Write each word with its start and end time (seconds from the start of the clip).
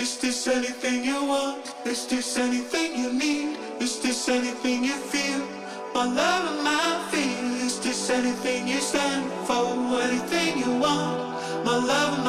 Is 0.00 0.16
this 0.16 0.46
anything 0.48 1.04
you 1.04 1.26
want? 1.26 1.74
Is 1.84 2.06
this 2.06 2.38
anything 2.38 2.96
you 2.98 3.12
need? 3.12 3.58
Is 3.82 4.00
this 4.00 4.30
anything 4.30 4.82
you 4.82 4.96
feel? 4.96 5.46
My 5.92 6.06
love 6.06 6.44
and 6.54 6.64
my 6.64 7.06
feel. 7.10 7.66
Is 7.66 7.78
this 7.80 8.08
anything 8.08 8.66
you 8.66 8.80
stand 8.80 9.30
for? 9.46 9.76
Anything 10.00 10.56
you 10.56 10.72
want? 10.80 11.36
My 11.66 11.76
love 11.76 12.19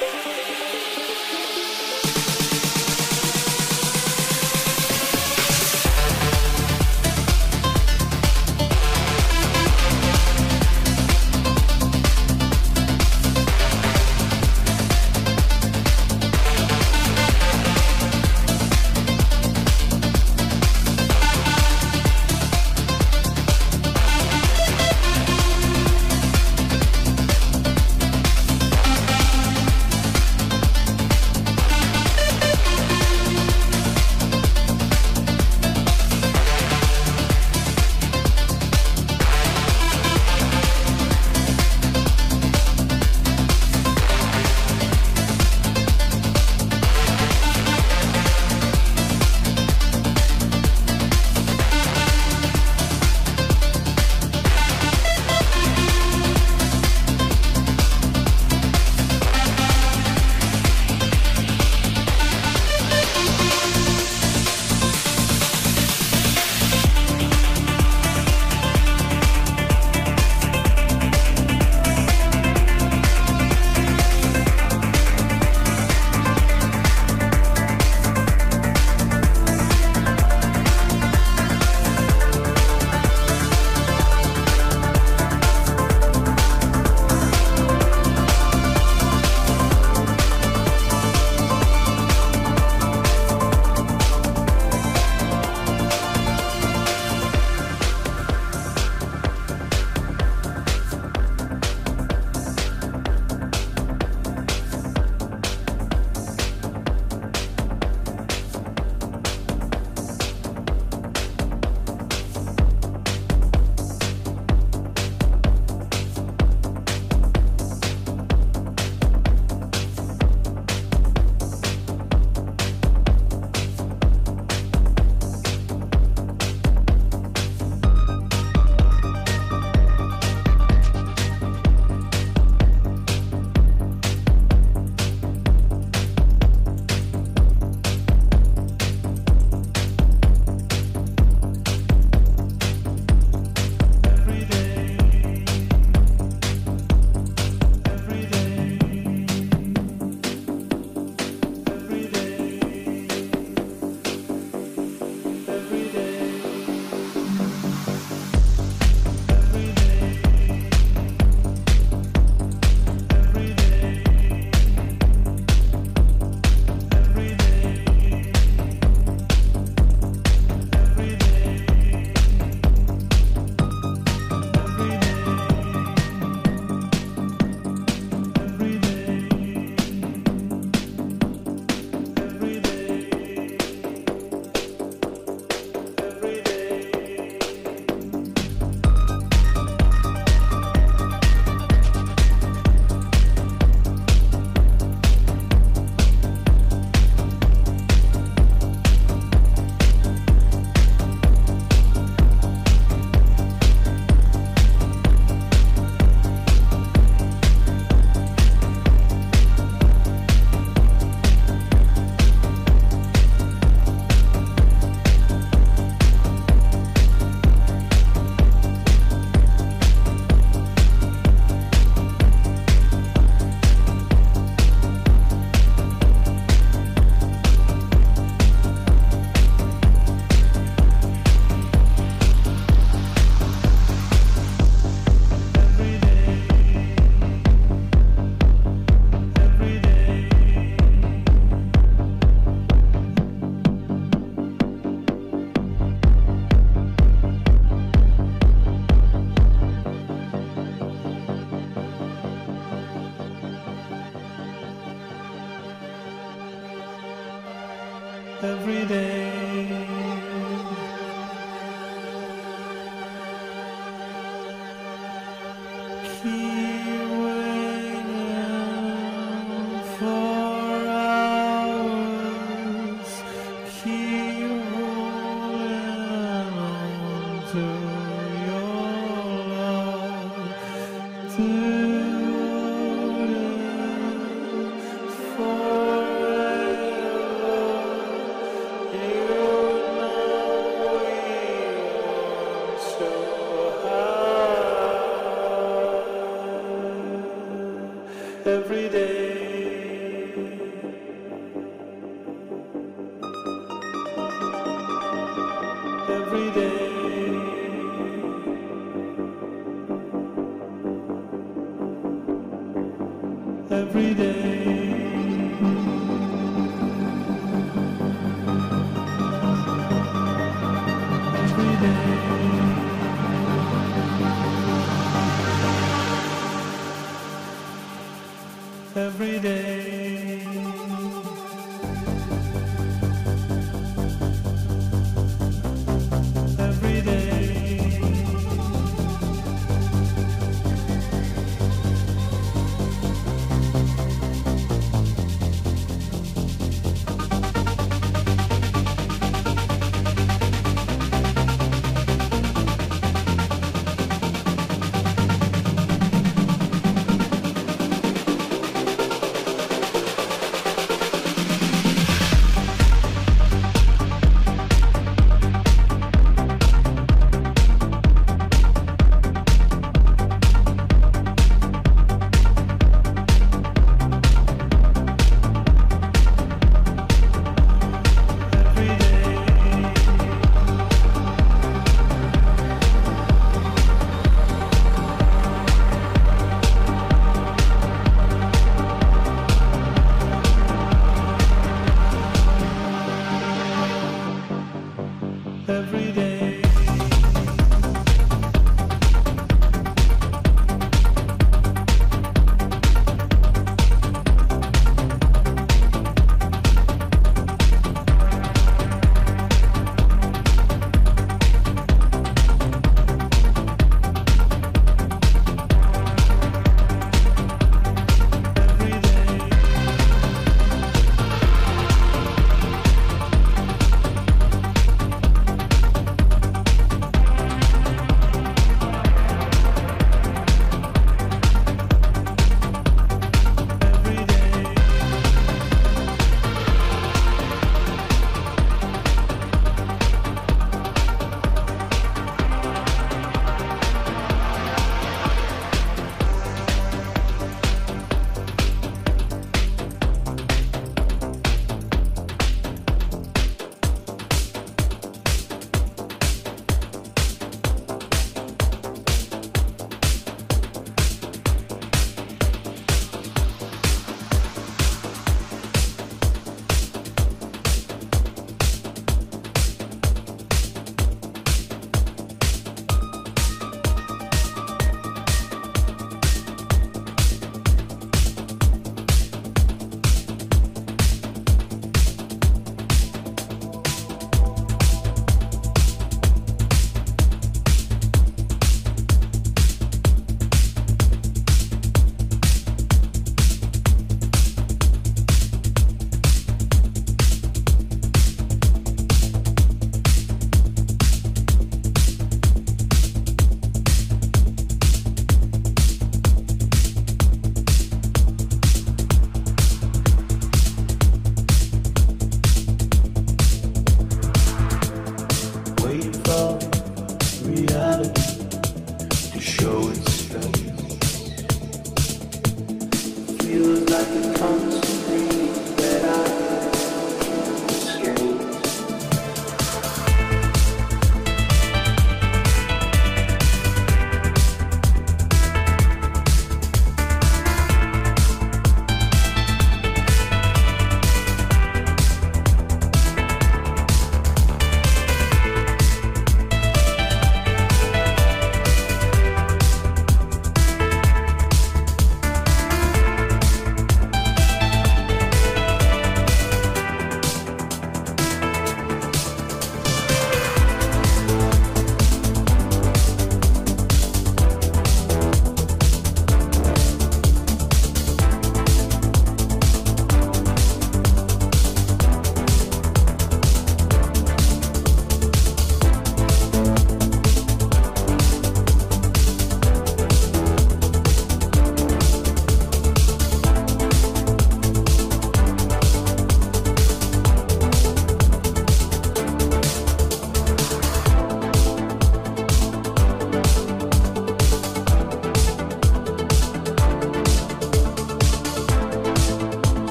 Bye. 0.00 0.21